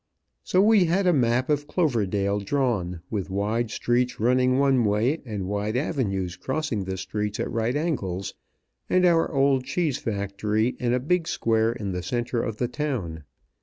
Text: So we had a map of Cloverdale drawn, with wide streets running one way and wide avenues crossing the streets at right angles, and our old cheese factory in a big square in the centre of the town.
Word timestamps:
So 0.43 0.63
we 0.63 0.85
had 0.85 1.05
a 1.05 1.13
map 1.13 1.47
of 1.47 1.67
Cloverdale 1.67 2.39
drawn, 2.39 3.01
with 3.11 3.29
wide 3.29 3.69
streets 3.69 4.19
running 4.19 4.57
one 4.57 4.83
way 4.83 5.21
and 5.27 5.47
wide 5.47 5.77
avenues 5.77 6.35
crossing 6.35 6.85
the 6.85 6.97
streets 6.97 7.39
at 7.39 7.51
right 7.51 7.75
angles, 7.75 8.33
and 8.89 9.05
our 9.05 9.31
old 9.31 9.63
cheese 9.63 9.99
factory 9.99 10.69
in 10.79 10.91
a 10.95 10.99
big 10.99 11.27
square 11.27 11.71
in 11.71 11.91
the 11.91 12.01
centre 12.01 12.41
of 12.41 12.57
the 12.57 12.67
town. 12.67 13.25